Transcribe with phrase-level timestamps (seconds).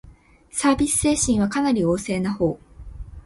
[0.49, 2.65] サービス精神はかなり旺盛なほう